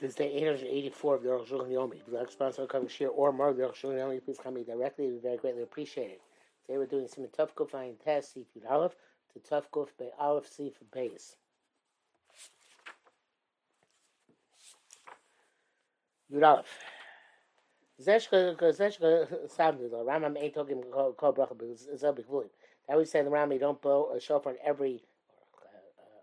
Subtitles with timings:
[0.00, 1.96] This is day 884 of the Rosh Hashanah Yomi.
[1.96, 4.24] If you'd like to sponsor a coming share or more of the Rosh Hashanah Yomi,
[4.24, 5.06] please come me directly.
[5.06, 6.18] It would be very greatly appreciated.
[6.64, 8.94] Today we're doing some Tuf Kuf Ayin Test, Sif Yud Aleph,
[9.32, 11.34] to Tuf Kuf Be Aleph, Sif Beis.
[16.32, 16.66] Yud Aleph.
[18.06, 18.22] That
[22.96, 25.02] we say in the Rambam, you don't blow a shofar on every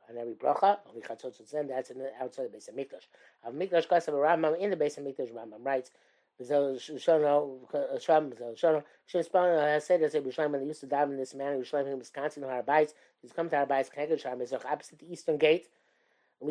[0.09, 0.77] on every bracha.
[0.89, 1.67] Only chatzot zen.
[1.67, 3.07] That's in the, outside the base of mikdash.
[3.45, 5.31] Av mikdash kasav Rambam in the base of mikdash.
[5.31, 5.91] Rambam writes.
[6.41, 6.75] Shono,
[9.61, 12.43] has said that Yerushalayim when they used to dive in this manner, Yerushalayim in Wisconsin,
[12.43, 15.69] Har Bais, he's come to Har Bais, Knegel Sham, is opposite the eastern gate.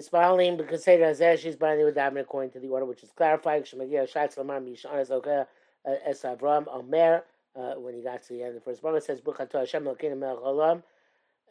[0.01, 3.10] Spalling because say that Azeh, she's by the diving according to the order which is
[3.12, 3.65] clarified.
[3.65, 5.45] Shemagia, Shatz, Lamar, Mishan, as Okay,
[5.84, 7.23] as uh, Avram, Omer,
[7.55, 9.84] uh, when he got to the end of the first bar, it says, Buchato Hashem,
[9.84, 10.82] Lokeinu Melech Olam,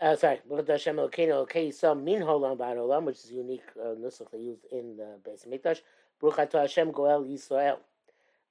[0.02, 4.32] uh, sorry, Hashem Elokeinu Okay, Yisrael Min Holam Ba'ad Olam, which is unique uh, nusach
[4.32, 5.82] they used in the base of Mikdash.
[6.20, 7.78] Baruch Ato Hashem Goel Yisrael.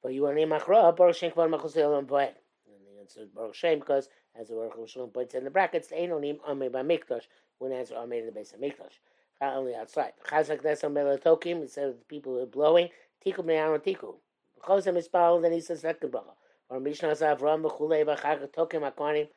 [0.03, 2.33] But you are named Machra, Baruch Shem Kvar Machos Olam Boed.
[2.67, 4.09] And the answer is Baruch Shem because,
[4.39, 7.25] as the Baruch Hashem points in the brackets, the Einonim Amei Ba Mikdash.
[7.59, 8.99] One answer Amei in the base of Mikdash.
[9.41, 10.13] Not only outside.
[10.27, 12.89] Chazak Nesam Melatokim, it says the people who are blowing.
[13.25, 14.15] Tiku Me'aron Tiku.
[14.63, 16.35] Chosem Ispal, then he says second bracha.
[16.69, 19.29] Or Mishnah Zavram B'chulei B'chag Tokim Akwanim.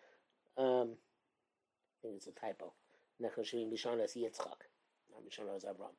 [0.57, 0.91] Um,
[2.05, 2.73] think it's a typo.
[3.21, 4.61] Nechel Shemim Bishon as Yitzchak.
[5.11, 5.95] Not Bishon as Avram.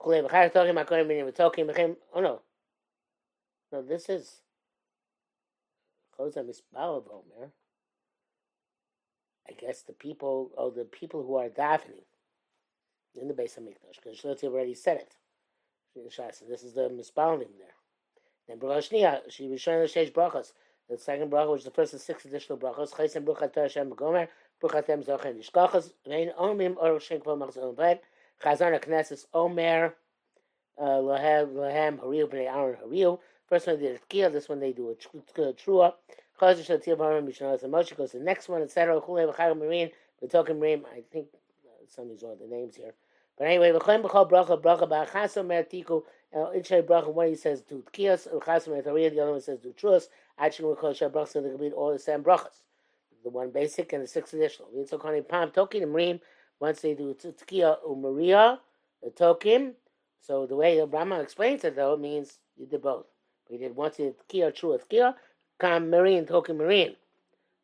[0.00, 1.96] Chulei v'char tokim hakoyim b'nim v'tokim b'chem.
[2.14, 2.42] Oh no.
[3.72, 4.42] No, this is
[6.18, 7.52] Chozeh Misbal of Omer.
[9.48, 12.04] I guess the people, oh, the people who are davening
[13.14, 15.16] in the base of Mikdash, because Shlotzeh already said it.
[15.94, 17.74] So this is the misbalim there.
[18.46, 20.52] Then Bracha Shnia, she was showing the Sheish Brachas.
[20.88, 24.28] The second bracha, which the first of six additional brachas, Chaysim Bruchat Hashem Gomer,
[24.62, 28.00] Bruchatem Zochen Yishkachas, Vein Omim Or Shenkvo Machzon Bed,
[28.42, 29.94] Chazan HaKnesses Omer,
[30.78, 33.18] uh, Lohem Lohem Hariu Bnei Aaron Hariu.
[33.48, 35.92] First one they did Tkiya, this one they do a Trua.
[36.40, 38.98] Chazar Shatil Baram Mishnah Moshe goes the next one, etc.
[39.00, 39.90] Chulei V'chayim Marine,
[40.22, 41.26] V'tokim Rim, I think
[41.66, 42.94] uh, some of these are the names here.
[43.36, 46.02] But anyway, V'chem B'chol Bracha Bracha Ba'achas Omer Tiku,
[46.56, 49.58] each uh, Bracha, one he says do Tkiyas, V'chas Omer Tariya, the other one says
[49.58, 50.08] do Truas.
[50.40, 52.60] We call Shah Brachas, they can be all the same brachas
[53.26, 54.68] the one basic and the six additional.
[54.68, 56.20] Pam Tokin Rim,
[56.60, 58.58] once they do Tkiya Umaria,
[59.02, 59.72] the Tokim.
[60.20, 63.06] So the way the Brahma explains it though, means you did both.
[63.50, 65.16] We did once you did Tkiya, true Tkiya,
[65.60, 66.94] Kam Marine, Tokim Marine.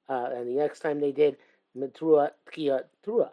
[0.09, 1.37] Uh, and the next time they did
[1.79, 3.31] Metrua, Tkiya, Trua.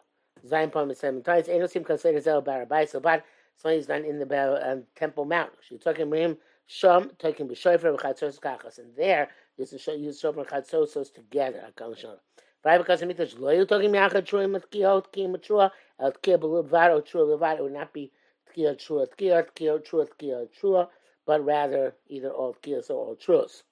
[0.48, 1.48] Zayin Pam seven times.
[1.48, 3.26] Enosim considered Zel Barabai, so but
[3.58, 5.50] so he's done in the uh, Temple Mount.
[5.68, 6.38] She's talking Rim,
[6.70, 8.78] Shom, taking B'Shoifer, B'Chatzos Kachas.
[8.78, 11.64] And there, is to show you Shofar Chatzosos together.
[11.78, 12.20] Hakal Shana.
[12.64, 17.02] Right, because Mikdash lo you talking miachad trua matkiyah tkiyah matrua el tkiyah b'levad or
[17.02, 17.58] trua levad.
[17.58, 18.12] It would not be
[18.54, 20.90] tkiyah trua tkiyah tkiyah trua tkiyah trua,
[21.26, 23.64] but rather either all tkiyahs or all truas.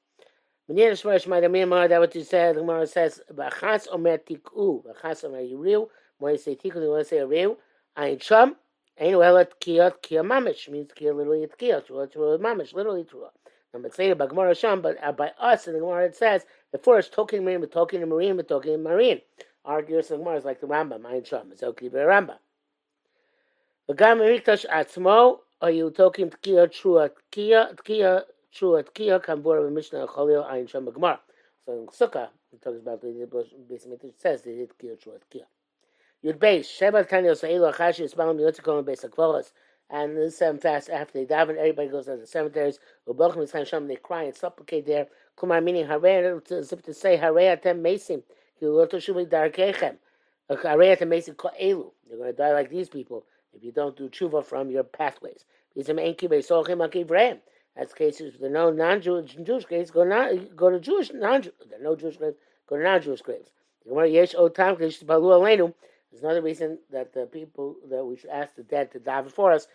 [0.69, 2.55] Menir Shmar Shmar Damir that what you said.
[2.55, 5.89] The Gemara says b'achas omer tiku b'achas omer yiriu.
[6.19, 7.57] When you say tiku, you want to say riu.
[7.97, 8.55] Ayin sham.
[9.01, 13.03] Ayin uela tkiyah tkiyah mamish means tkiyah literally tkiyah trua trua mamish literally
[13.69, 13.73] trua.
[13.73, 16.77] Number three, by Gemara Sham, but uh, by us in the Gemara it says the
[16.77, 19.21] first talking marine, but talking to marine, but talking to marine.
[19.65, 22.37] Argues the Gemara is like the Rambam, Ayin Sham, it's okay, but Rambam.
[23.87, 28.23] The Gam Mikdash Atzmo, are you talking Tkiya Trua Tkiya Tkiya
[28.55, 31.19] Trua Tkiya Kambura Mishnah Cholio Ayin Sham Gemara.
[31.65, 33.27] So in Sukkah, it talks about the
[33.69, 34.03] basement.
[34.03, 35.43] It says they did Tkiya Trua Tkiya.
[36.23, 39.51] Yud Beis Sheba Tanya Seilu Achashi Yisbalim Yotzikon Beis Akvolas.
[39.89, 42.79] And the seven fast after they daven, everybody goes to the cemeteries.
[43.05, 45.07] They cry and supplicate there.
[45.37, 48.23] Kumar meaning as if to say harei atem mesim.
[48.61, 49.95] darkechem.
[50.49, 51.91] Harei atem mesim elu.
[52.09, 55.45] You're going to die like these people if you don't do tshuva from your pathways.
[57.77, 61.83] That's cases the no non-Jewish Jewish graves go not go to Jewish non there are
[61.83, 63.51] no Jewish graves go to non-Jewish graves.
[66.11, 69.51] There's another reason that the people that we should ask the dead to die for
[69.51, 69.67] us.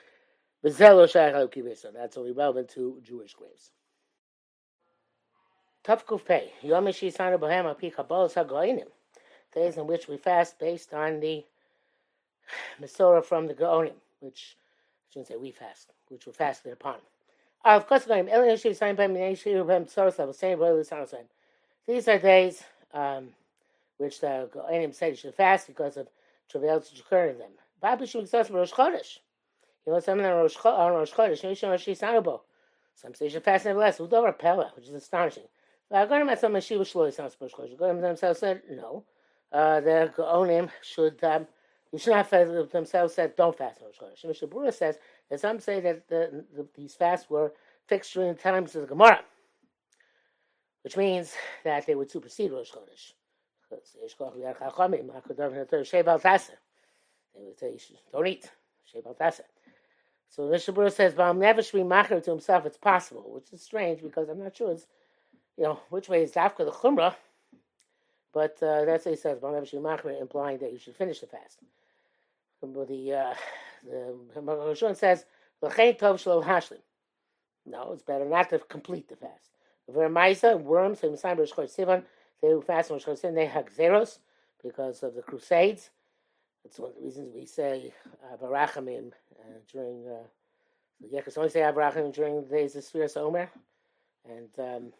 [0.63, 3.71] That's only relevant to Jewish graves.
[5.85, 6.87] Pei, Yom.
[9.55, 11.45] Days in which we fast based on the
[12.81, 16.97] Masorah from the Gaonim, which I shouldn't say we fast, which we're fasted upon.
[17.65, 18.05] Of course,
[21.87, 22.65] these are days
[22.95, 23.29] um,
[23.99, 26.09] which the Gaonim said you should fast because of
[26.53, 27.51] travails which occur in them.
[27.81, 29.19] Bible should exist for Rosh Chodesh.
[29.87, 31.41] You know, some of them are Rosh Chodesh.
[32.95, 33.99] Some say you should fast nevertheless.
[33.99, 35.45] Udover Pella, which is astonishing.
[35.93, 37.77] Gaonim had some Shiva Shlois on Spurs Chodesh.
[37.77, 39.05] Gaonim themselves said no.
[39.51, 41.47] Uh, the Gaonim should um,
[41.93, 44.27] you should not fast themselves said don't fast on Rosh Chodesh.
[44.27, 47.53] Mishnah Berurah says that some say that the, the, these fasts were
[47.87, 49.21] fixed during the times of the Gemara,
[50.83, 51.35] which means
[51.65, 53.13] that they would supersede Rosh Chodesh.
[57.35, 57.79] They would say,
[58.13, 58.51] don't eat.
[60.29, 62.67] So Mishnah Berurah says, Baal never should be macher to himself.
[62.67, 64.87] It's possible, which is strange because I'm not sure it's,
[65.57, 67.15] you know, which way is Dafka the Chumrah.
[68.33, 71.21] But uh, that's what he says, never should be macher, implying that you should finish
[71.21, 71.61] the fast.
[72.61, 73.35] But the, uh,
[73.85, 75.25] the Rishon says,
[75.61, 76.81] L'chein tov shlo hashlim.
[77.67, 79.51] No, it's better not to complete the fast.
[79.87, 82.05] Worms, Sivan,
[82.43, 84.19] they who fast on Rosh they have zeros
[84.63, 85.91] because of the Crusades.
[86.65, 87.93] That's one of the reasons we say
[88.35, 90.27] Avarachamim uh, during uh,
[91.13, 93.51] Yekas only say Avarachamim during the days of Sfiras Omer,
[94.29, 94.93] and um,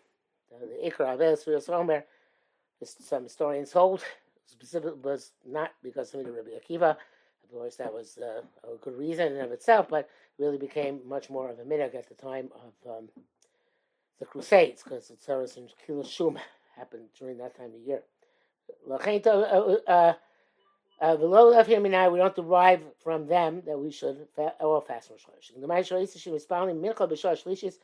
[0.51, 2.05] the, Ikra of Sfiras Omer.
[2.85, 4.03] Some historians hold
[4.47, 6.97] specific was not because of the Rabbi Akiva.
[7.45, 10.09] Of course, that was uh, a good reason in of itself, but
[10.39, 13.09] really became much more of a minhag at the time of um,
[14.19, 16.39] the Crusades, because the Tzaras and Kilashum
[16.77, 18.03] happened during that time of year.
[18.89, 20.13] Uh, uh,
[21.01, 24.29] uh, we don't derive from them that we should
[24.61, 25.61] all fast Rosh Chodesh.
[25.61, 27.79] The Ma'aseh.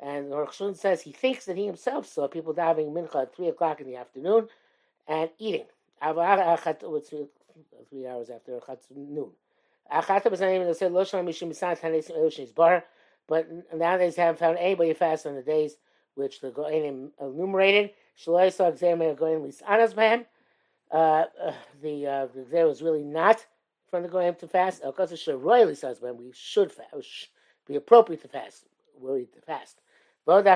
[0.00, 3.80] And Rosh says he thinks that he himself saw people diving Mincha at 3 o'clock
[3.80, 4.48] in the afternoon
[5.06, 5.66] and eating.
[7.88, 8.60] Three hours after
[8.96, 9.30] noon.
[9.88, 10.06] Was
[13.28, 15.76] but nowadays haven't found anybody fast on the days
[16.14, 17.90] which the Gaonim enumerated.
[18.18, 20.24] Shalai saw Xerme Gaonim Lisanas Bam.
[20.90, 23.44] Uh, uh, the uh, there was really not
[23.90, 24.82] from the Goyim to fast.
[24.84, 27.28] It should royally says when we should fast, it should
[27.66, 28.64] be appropriate to fast.
[28.98, 29.80] Worried to fast.
[30.24, 30.54] Furthermore,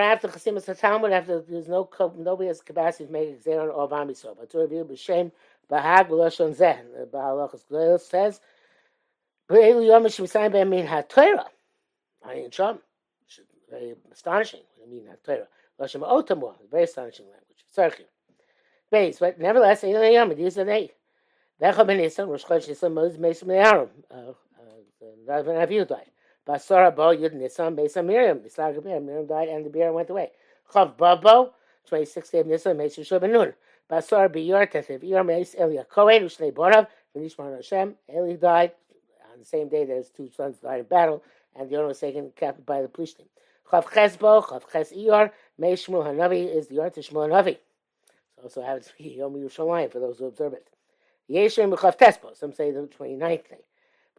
[0.00, 4.50] after Chasimus Talmud, after there's no nobody has capacity to make Xeron or Vamisor, but
[4.50, 5.32] to review B'Shem
[5.70, 8.40] Bahag V'Loshon Zeh, Bahalachas says,
[9.48, 11.46] "Be'elu Yom Shemisayin Be'amin HaTorah."
[12.26, 12.50] I mean,
[13.70, 14.60] very astonishing.
[14.82, 15.46] I mean HaTorah.
[15.80, 17.64] Lashon Otamor, very astonishing language.
[17.76, 18.06] Tzarchim.
[18.90, 20.92] Base, but nevertheless, these are they.
[21.60, 23.88] Vecha ben Nisan, Rosh Chodesh Nisan, Moses Mesim Ne'arim.
[24.10, 26.10] Uh, uh, Rav and Avihu died.
[26.46, 28.38] Basara Bo Yud Nisan, Beis Miriam.
[28.40, 30.30] Mislag Miriam died, and the beer went away.
[30.72, 31.52] Chav Babo,
[31.90, 33.54] 26th day of Nisan, Mesim Shub Nun.
[33.90, 36.86] Basar Biyar Tethev Iyar Meis Elia Kohen, Ushnei Borav,
[37.16, 37.94] Venishman Hashem.
[38.12, 38.72] Eli died
[39.32, 41.22] on the same day that his two sons died in battle,
[41.56, 43.26] and the owner was taken captive by the Plishtim.
[43.70, 47.58] Chav Chesbo, Chav Ches Iyar, May Shmuel Hanavi is the Yart Shmuel Hanavi.
[48.36, 50.68] So also happens to be Yom Yerushalayim for those who observe it.
[51.30, 53.64] Yeshim B'chav Tespo, some say the 29th day.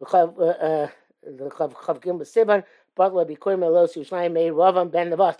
[0.00, 0.88] B'chav, uh, uh,
[1.22, 2.64] the Chav Chav Gimel Sivan,
[2.96, 5.38] Butler B'koyim Elos Yerushalayim made Ravam Ben Nevat.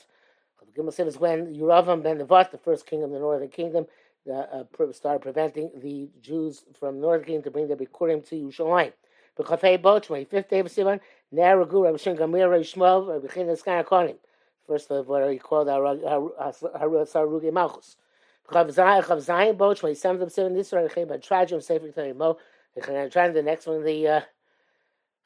[0.61, 3.87] Chav Gimel Sivan is when Yeravam Ben Nevat, the first king of the northern kingdom,
[4.33, 8.93] uh, started preventing the Jews from northern kingdom to bring their Bikurim to Yerushalayim.
[9.39, 11.01] B'chafei Bo, 25th day of Sivan,
[11.33, 14.17] Ner Ragu, Rabbi Shem Gamir, Rabbi Shmuel, Rabbi Chin Eskan Akonim
[14.67, 17.97] first of what he called Sarugi Malchus.
[18.51, 22.39] Chav Zayin Boch, when he summed up seven this one, came by Trajum, Sefer Mo.
[22.75, 24.21] The next one, the uh,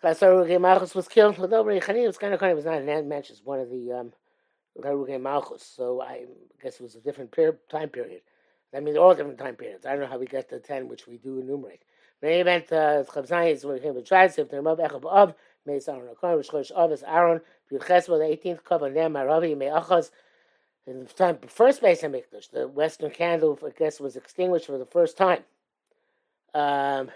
[0.05, 1.39] Sarugi Malchus was killed.
[1.39, 4.12] Although kind of kind was not an mention, it's one of the um,
[4.79, 5.62] Sarugi Malchus.
[5.65, 6.25] So I
[6.62, 8.23] guess it was a different period, time period.
[8.75, 9.85] I mean, all different time periods.
[9.85, 11.83] I don't know how we get the ten, which we do enumerate.
[12.23, 15.35] In any event, Chav is when he came by Trajum, Sefer Mo, Echab Av,
[15.67, 17.41] Meis Aaron Akonim, Rosh Chodesh Avis Aaron,
[17.73, 20.11] Yudches the 18th cup of Nem Aravi Me'achaz.
[20.87, 24.79] In the time, first base of Mikdash, the western candle, I guess, was extinguished for
[24.79, 25.45] the first time.
[26.53, 27.11] Um,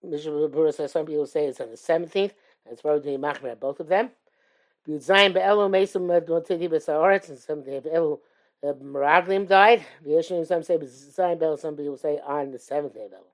[0.00, 2.32] some people say it's on the 17th.
[2.64, 4.10] That's probably Machmer both of them.
[4.88, 5.66] Zayin Be'elu
[7.28, 7.62] and some
[8.64, 9.84] Meraglim died.
[10.04, 10.78] Some say
[11.56, 13.24] some people say on the 7th day of Elu.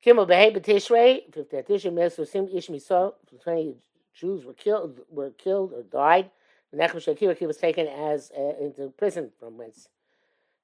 [0.00, 3.74] Kimmel Behei B'Tishrei, 50th Tishrei, Mesu Sim Ish Miso, 20
[4.14, 6.30] Jews were killed, were killed or died.
[6.74, 9.88] Nechem Shakir was taken as uh, into prison from whence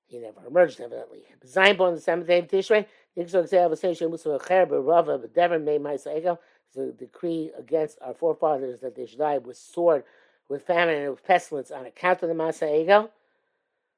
[0.06, 1.22] he never emerged, evidently.
[1.44, 5.78] Zayin born the seventh day of Tishrei, Nixo Xev Asensha Musa Cher Berava B'Dever Mei
[5.78, 6.38] Ma'isa'ego,
[6.74, 10.04] the decree against our forefathers that they should die with sword,
[10.48, 13.08] with famine, and with pestilence on account of the Masa'ego.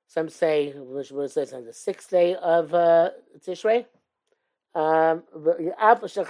[0.07, 3.11] Some say, which says on the sixth day of uh,
[3.45, 3.87] Tishrei.
[4.75, 5.23] Um,
[5.81, 6.25] after the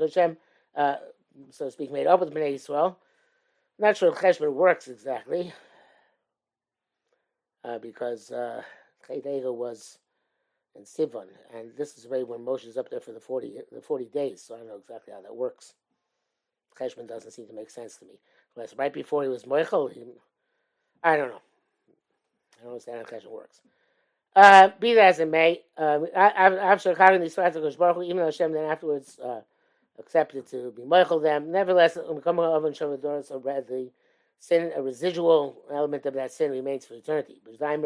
[0.00, 0.36] Hashem,
[0.76, 0.96] uh,
[1.50, 2.96] so to speak, made up with Bnei Yisrael.
[3.78, 5.52] Not sure Cheshbon works exactly,
[7.64, 8.62] uh, because uh,
[9.08, 9.98] was
[10.76, 13.80] in Sivan, and this is right when Moshe is up there for the forty the
[13.80, 14.42] forty days.
[14.42, 15.74] So I don't know exactly how that works.
[16.78, 18.20] Cheshbon doesn't seem to make sense to me.
[18.54, 19.92] Unless right before he was Moichel,
[21.02, 21.40] I don't know.
[22.58, 23.60] I don't understand how Cheshvan works.
[24.34, 28.52] Uh, be that as it may, uh, after Chagin these Baruch Hu, even though Hashem
[28.52, 29.40] then afterwards uh,
[29.98, 33.90] accepted to be Michael them, nevertheless, Umkama Oven Shavadoris read the
[34.38, 37.42] sin, a residual element of that sin remains for eternity.
[37.44, 37.84] But some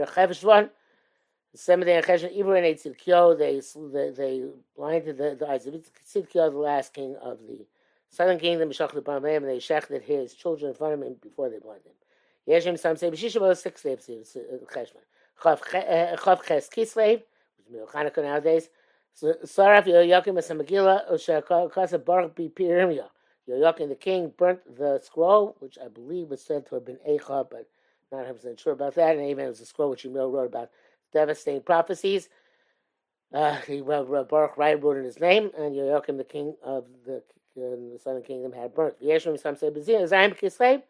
[1.80, 3.60] of the Cheshvan, even in Tzidkio, they
[3.92, 4.44] they they
[4.76, 7.66] blinded the, the eyes of Tzidkio, the last king of the
[8.10, 11.58] southern kingdom, Meshach the and they shechted his children in front of him before they
[11.58, 11.92] blinded him.
[12.46, 14.36] Say, B'shisha six days,
[14.72, 15.02] Cheshvan.
[15.42, 17.22] Chav Ches Kislev,
[17.58, 18.68] which is Chanukah nowadays.
[19.20, 23.06] Saraf Yoyakim as a Megillah, Ushakasa Baruch Bi Pirimya.
[23.48, 27.48] Yoyakim the king burnt the scroll, which I believe was said to have been Echa,
[27.50, 27.68] but
[28.12, 29.16] not 100% sure about that.
[29.16, 30.70] And even it was a scroll which he wrote about
[31.12, 32.28] devastating prophecies.
[33.32, 37.16] Uh, he wrote, Baruch Rai wrote in his name, and Yoyakim the king of the,
[37.16, 37.20] uh,
[37.56, 39.00] the southern kingdom had burnt.
[39.02, 40.82] Yeshua say Bezin, Zayim Kislev,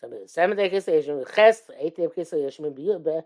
[0.00, 3.24] some say seven day Kislev, Yeshua Ches, eight day Kislev, Yeshua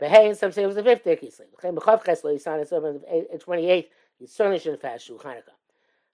[0.00, 1.46] Behei, some say it was the fifth day Kislev.
[1.60, 5.54] Chem B'chav Cheslo, you signed it 28, you certainly shouldn't fast Shu Chanukah.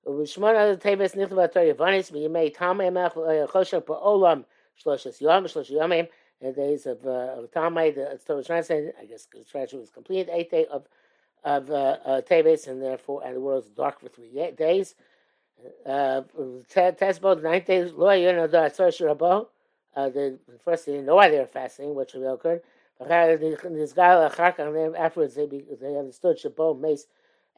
[0.06, 4.42] ובשמונה טייבס נכתב בתור יוונס, בימי תמי מלך חושן פעולם
[4.76, 6.04] שלושת יום, שלושה ימים,
[6.40, 10.28] in the days of uh, Tamai, the Torah translated, I guess the translation was complete,
[10.30, 10.86] eighth day of
[11.44, 14.94] of uh, uh, Teves, and therefore, and the world is dark for three days.
[15.86, 16.22] Uh,
[16.74, 19.48] Tesbo, the ninth day, Lo Yonah Da Tzor Shirabo,
[19.94, 22.62] the first they didn't know why they were fasting, which occurred.
[23.06, 23.32] Guy
[24.96, 27.06] afterwards they they understood Shabo Mace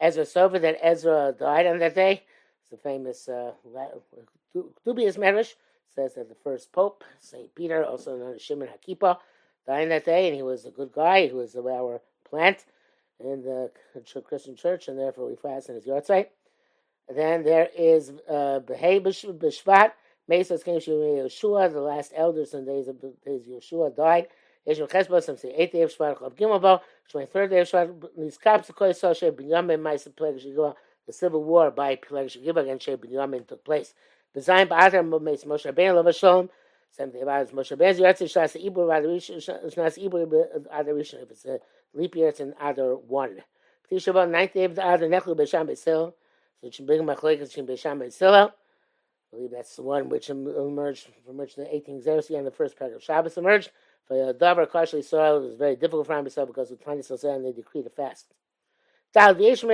[0.01, 2.23] Ezra Sofer that Ezra died on that day.
[2.63, 3.53] It's a famous uh,
[4.85, 5.55] dubious medrash
[5.95, 9.19] says that the first pope Saint Peter, also known as Shimon Hakipa,
[9.67, 11.27] died that day, and he was a good guy.
[11.27, 12.65] He was our plant
[13.19, 13.71] in the
[14.25, 16.29] Christian church, and therefore we fast in his yahrzeit.
[17.09, 19.93] Then there is uh, Behei B'Shvat.
[20.31, 24.29] Mesos came to Yeshua, the last elders in the days of days Yeshua died.
[24.67, 26.81] Yeshua Chesbos, I'm saying, day of Shvar Chav Gimabo,
[27.13, 30.75] Shmei third day of Shvar, Nizkab Sekoy Soshe, Binyam Ben Maisa Peleg Shigiba,
[31.07, 33.95] the civil war by Peleg Shigiba against Shei Binyam took place.
[34.35, 36.51] The by other Meis Moshe Ben Lava Shalom,
[36.91, 38.87] same thing about Moshe Ben Ziyatzin, Shas Ibu,
[39.73, 41.61] Shnas Ibu, if it's a
[41.95, 43.43] leap year, it's an Adar 1.
[43.91, 46.13] Tisha ninth day of the Adar, Nechlu B'Sham B'Sil,
[46.61, 48.53] so Shim B'Gim Machlekes, Shim B'Sham B'Sil,
[49.37, 52.79] I believe that's the one which emerged from which the 18th Xerxes and the first
[52.79, 53.69] paragraph of Shabbos emerged.
[54.09, 57.37] For Davar Kashli Soil, it was very difficult for him himself because of Tiny Sosel
[57.37, 58.33] and they decreed a fast.
[59.13, 59.65] Those say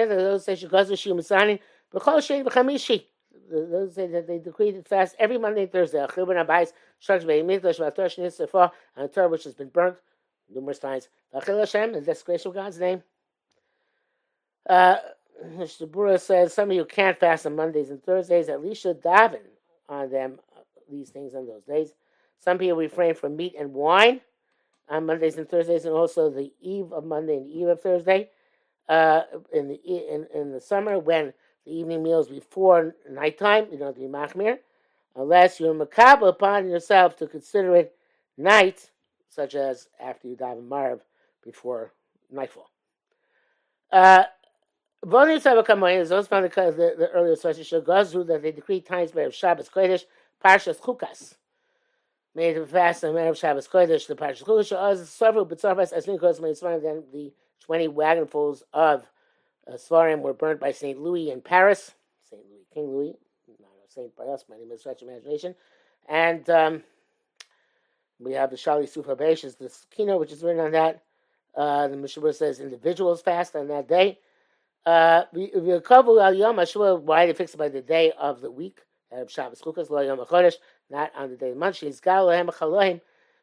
[3.94, 6.04] say that they decreed fast every Monday and Thursday.
[6.08, 9.96] Chibun Abayis, Shach B'Ei Mikdash, V'ator Shnei Sefer, and a Torah which has been burnt
[10.52, 11.08] numerous times.
[11.32, 13.02] V'achil Hashem, the desecration of God's name.
[14.68, 14.96] Uh,
[15.44, 15.86] Mr.
[15.88, 18.48] Bura says some of you can't fast on Mondays and Thursdays.
[18.48, 19.40] At least should daven
[19.92, 20.38] on them,
[20.90, 21.92] these things on those days.
[22.38, 24.20] Some people refrain from meat and wine
[24.88, 28.30] on Mondays and Thursdays, and also the eve of Monday and eve of Thursday.
[28.88, 29.22] Uh,
[29.52, 31.32] in the in, in the summer, when
[31.64, 34.58] the evening meals before nighttime, you don't have to be machmir,
[35.14, 37.94] unless you're macabre upon yourself to consider it
[38.36, 38.90] night,
[39.28, 41.00] such as after you dive in marv
[41.44, 41.92] before
[42.30, 42.70] nightfall.
[43.92, 44.24] Uh,
[45.04, 48.80] Volumes have is also found because the, the earlier sources show Gazu that they decree
[48.80, 50.04] times by Shabbos Kodesh,
[50.44, 51.34] Parshas Chukas
[52.34, 56.40] made him fast on of Shabbos Kodesh, the Parshas Chukosh, as several B'tzarfas, as Nicholas
[56.40, 59.04] made Svarim, then the 20 wagonfuls of
[59.66, 61.00] uh, Svarim were burnt by St.
[61.00, 61.92] Louis in Paris.
[62.30, 62.40] St.
[62.48, 63.14] Louis, King Louis,
[63.60, 65.56] not Saint by us, my name is stretch imagination.
[66.08, 66.82] And um,
[68.20, 71.02] we have the Shali Sufa Beish, is the keynote which is written on that.
[71.56, 74.18] Uh, the Mishabur says individuals fast on that day.
[74.84, 78.80] Uh, why they fix it by the day of the week
[79.12, 80.18] of Shabbos Chukas, Lo Yom
[80.90, 81.80] not on the day of the month.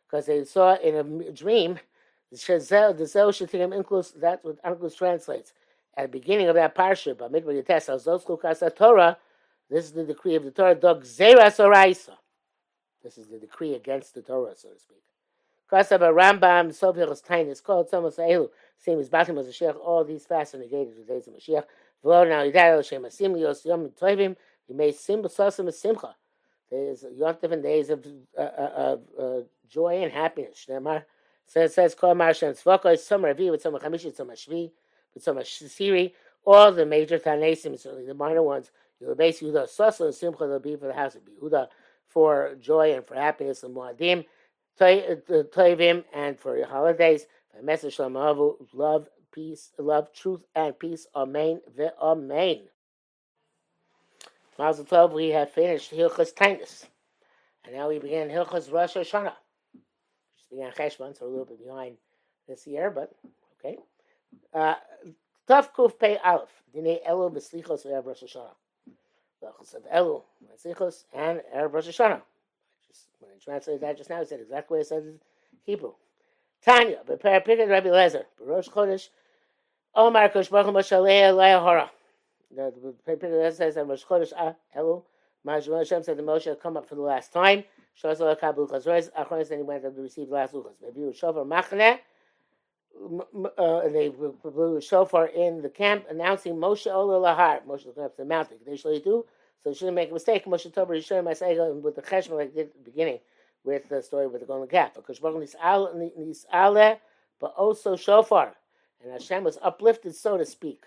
[0.05, 1.79] Because they saw in a dream.
[2.31, 2.93] The Zel
[3.31, 5.53] Shetirim that's what Onkelos translates
[5.97, 7.17] at the beginning of that parsha.
[7.17, 9.17] But Mikvah Yates Zos Chukas Torah.
[9.69, 10.75] This is the decree of the Torah.
[10.75, 12.15] Dog Zeras Oraisa.
[13.03, 15.01] This is the decree against the Torah, so to speak.
[15.71, 18.49] Krasab Rambam Sovhichos Tainis called Thomas Elu.
[18.77, 19.75] Same as Batim as Mashiach.
[19.77, 21.63] All these fasts are negated the days of Mashiach.
[22.03, 24.35] V'lo now Yidayel Shem Asim Lios Yom Tovim.
[24.67, 26.15] You may sim b'sasim simcha.
[26.71, 27.03] There's
[27.41, 28.05] different days of,
[28.37, 30.65] uh, uh, of uh, joy and happiness.
[30.67, 31.03] Shnemar
[31.45, 34.71] says says Kol Marshan Tzvaka Tzom Ravi Tzom Chamishi Tzom Shvi
[35.13, 36.13] with Tzom Siri.
[36.45, 38.71] All the major Tanasim, certainly the minor ones.
[38.99, 41.67] You'll base Yehuda Sasa and Simcha will be for the house of Yehuda
[42.07, 44.25] for joy and for happiness and Moadim,
[44.79, 47.25] Toivim, and for your holidays.
[47.61, 51.07] Message Shalom love, peace, love, truth, and peace.
[51.15, 51.61] Amen.
[52.01, 52.61] Amen.
[54.57, 56.85] Mazel Tov, we have finished Hilchas Tainus.
[57.65, 59.33] And now we begin Hilchas Rosh Hashanah.
[59.73, 61.97] Which began Cheshvan, so a little bit behind
[62.47, 63.11] this year, but
[63.59, 63.77] okay.
[64.53, 64.75] Uh,
[65.47, 66.49] Tav Kuf Pei Aleph.
[66.73, 68.55] Dine Elu B'Slichos Erev Rosh Hashanah.
[69.43, 72.21] Lachos of Elu B'Slichos and Erev Rosh Hashanah.
[73.19, 75.19] When I translated that just now, I said exactly what I said in
[75.63, 75.93] Hebrew.
[76.63, 79.09] Tanya, B'Per Pikad Rabbi Lezer, B'Rosh Chodesh,
[79.95, 81.91] Omar Kosh Baruch Moshe Leah Leah Hora.
[82.55, 82.71] The
[83.07, 85.03] Pikad Lezer says that Rosh Chodesh Ah Elu,
[85.45, 87.63] Ma'ashem Hashem said the Moshe come up for the last time.
[88.01, 90.75] Shaz Ola Kabul Chazrois, Achronis, then he went up to receive the last Luchas.
[90.81, 91.99] Maybe it was Shofar Machaneh,
[93.57, 97.63] uh, they blew a shofar in the camp announcing Moshe Ola Lahar.
[97.65, 98.57] Moshe going up to the mountain.
[98.65, 99.25] They should do
[99.63, 99.69] so.
[99.69, 100.45] They shouldn't make a mistake.
[100.45, 103.19] Moshe Tober Yisrael Masega with the cheshma like did at the beginning
[103.63, 104.93] with the story with the golden calf.
[104.95, 106.97] Because Nisale,
[107.39, 108.55] but also shofar,
[109.03, 110.83] and Hashem was uplifted, so to speak,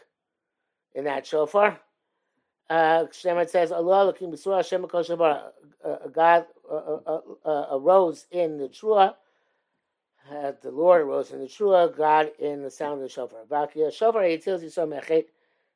[0.95, 1.81] in that shofar.
[2.71, 4.87] Uh, says, Allah Lakim B'Surah Hashem
[6.13, 9.15] God uh, uh, arose in the Trua
[10.31, 13.41] uh, the Lord rose in the Trua, God in the sound of the shofar.
[13.51, 15.27] Vakia shofar you so mechet.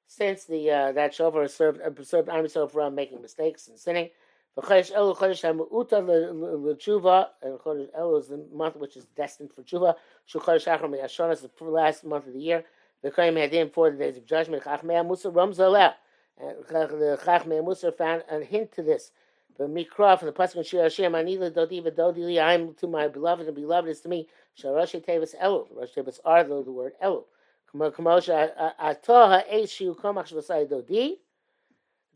[0.07, 4.11] Since the uh, that shofar served uh, served army from making mistakes and sinning.
[4.57, 9.63] V'chodesh Elu chodesh hamuuta l'tshuva, and chodesh Elu is the month which is destined for
[9.63, 9.95] tshuva.
[10.25, 12.65] Shu chodesh achar me'ashon is the last month of the year.
[13.05, 14.63] V'koyim hadim for the days of judgment.
[14.63, 15.95] Chachmei Musa Ramzaleh.
[16.39, 19.11] And the Chachmei Musa found a hint to this.
[19.59, 23.57] But Mikra from the Pasuk Shir Hashem, Anila Dodi V'Dodi I'm to my beloved, and
[23.57, 24.29] beloved is to me.
[24.59, 25.67] Sharashi Tevis Elu.
[25.75, 27.25] Rashi Tevis are the, the word Elu.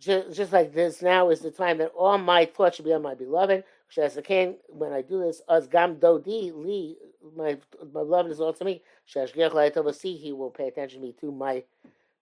[0.00, 3.14] Just like this now is the time that all my thoughts should be on my
[3.14, 3.64] beloved.
[4.68, 5.90] When I do this, as my
[7.36, 7.58] my
[7.92, 8.82] beloved is also me.
[9.92, 11.64] see he will pay attention to me to my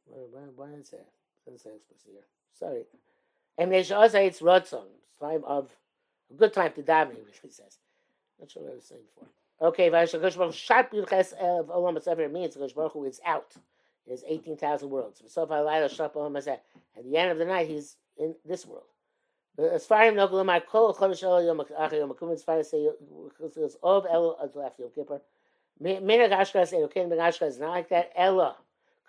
[0.06, 1.06] why, why is that?
[1.44, 2.26] Doesn't say explicit here.
[2.58, 2.82] Sorry.
[3.56, 4.84] And it's Rotzon,
[5.20, 5.70] time of
[6.30, 7.78] a good time to daven, he says.
[8.38, 9.28] Not sure what I was saying before.
[9.60, 13.54] Okay, of Olam Hasefer means Kosh Baruch Hu is out.
[14.06, 15.22] There's 18,000 worlds.
[15.36, 18.84] I at the end of the night, he's in this world.
[19.58, 22.88] As far as Golamai Kol Chodesh El Yom Achar Yom Akum, as far as say
[23.40, 25.20] it's of Elo until after Yom Kippur.
[25.82, 28.12] Minag Ashkas and Okin Minag Ashkas is not like that.
[28.16, 28.56] Ella.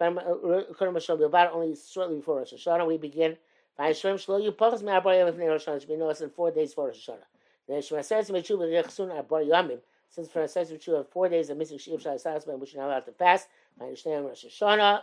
[0.01, 3.38] Kurma uh, Shom Yobar only shortly before Rosh Hashanah we begin.
[3.79, 5.79] Vayishrim shlo you pachas me arba yamim fnei Rosh Hashanah.
[5.81, 7.25] Should be no less than four days for Rosh Hashanah.
[7.67, 9.79] Then Shema says me tshuva yechsun arba yamim.
[10.10, 12.82] Since for a sense of tshuva, four days of missing shiv shai sasman, which you're
[12.82, 13.48] not allowed to fast.
[13.80, 15.02] I understand Rosh Hashanah,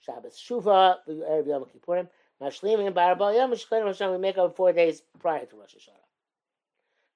[0.00, 2.08] Shabbos Shuva, Erev Yom Kippurim.
[2.40, 4.12] Ba'arba yamim shkodim Rosh Hashanah.
[4.12, 6.06] We make up four days prior to Rosh Hashanah.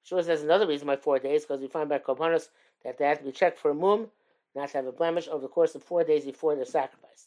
[0.04, 2.48] Sure says another reason why four days, because we find by Kopanos
[2.84, 4.06] that they have to be checked for a mum,
[4.54, 7.26] not to have a blemish over the course of four days before their sacrifice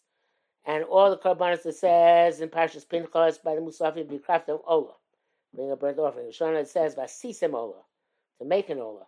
[0.65, 4.93] and all the carbonates that says in Parshas Pinchas by the Musafi be crafted ola,
[5.53, 6.29] bring a burnt offering.
[6.29, 7.81] Shana it says vasisim ola,
[8.39, 9.07] to make an ola.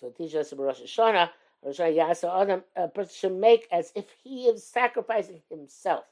[0.00, 1.30] So teach us about Rosh Hashanah.
[1.62, 6.04] Rosh Hashanah a person should make as if he is sacrificing himself,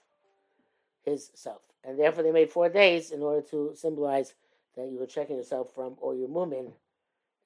[1.04, 4.34] his self, and therefore they made four days in order to symbolize
[4.76, 6.72] that you were checking yourself from all your mumin,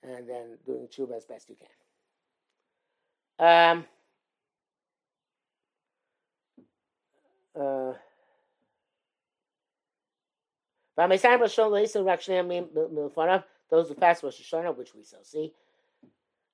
[0.02, 1.56] and then doing tshuva as best you
[3.38, 3.74] can.
[3.74, 3.84] Um,
[7.54, 7.92] Uh,
[13.70, 15.52] those who fast Rosh Hashanah, which we shall see,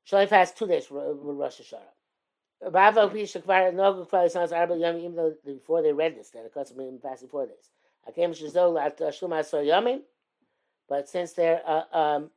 [0.08, 2.72] shall fast two days with Rosh Hashanah.
[2.72, 6.46] Bava Pisha Kvar no Kvar sounds Arba Yom even though before they read this that
[6.46, 7.70] it cost them fasting four days.
[8.06, 10.00] I came Shizol at Shuma So Yomim,
[10.88, 12.30] but since they're uh, um,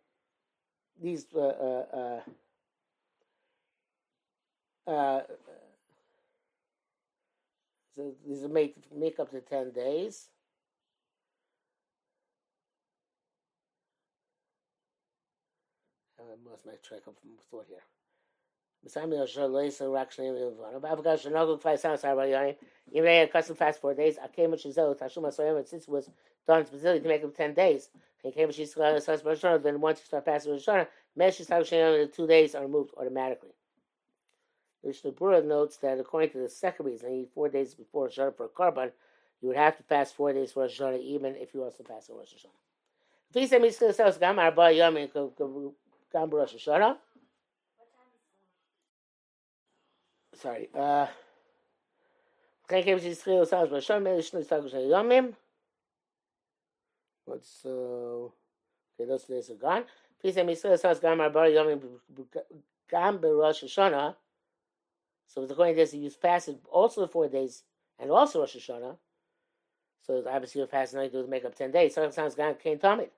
[1.02, 2.20] these uh, uh,
[4.88, 5.22] uh, uh,
[7.96, 10.28] so these are make make up to ten days.
[16.32, 17.16] I lost my track of
[17.50, 17.84] thought here.
[22.94, 26.10] Even they custom fast four days, I came with Shizel, Tashuma Soyam, since it was
[26.48, 27.90] done specifically to make them ten days.
[28.24, 32.56] He came with Shizel, then once you start fasting with Shana, Mesh the two days
[32.56, 33.52] are removed automatically.
[34.84, 38.50] Mishnah Berurah notes that according to the second reason, four days before Shana for a
[38.50, 38.92] carbon,
[39.42, 42.34] you would have to fast four days for Shana, even if you also fast Rosh
[42.34, 42.50] Hashanah.
[46.12, 46.98] He Gam Rosh Hashanah,
[50.36, 50.70] sorry.
[50.76, 51.08] Uh,
[57.26, 58.32] what's uh, okay?
[59.08, 59.84] Those days are gone.
[60.20, 61.82] Please let me say this gam arba yomim
[62.90, 64.16] gam berosh Hashanah.
[65.28, 67.64] So according to this, you fasted also the four days
[68.00, 68.98] and also Rosh Hashanah.
[70.02, 71.96] So obviously you're fasting nine to make up ten days.
[71.96, 73.10] Sometimes gam came tamid.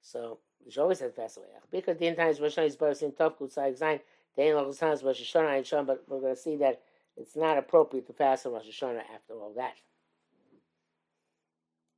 [0.00, 0.38] So
[0.70, 1.46] should always have fast away.
[1.70, 4.00] Because the times Rosh is better in tough good side sign.
[4.36, 6.82] They ain't Rosh Hashanah, Rosh Hashanah, but we're going to see that
[7.16, 9.74] it's not appropriate to fast on Rosh Hashanah after all that.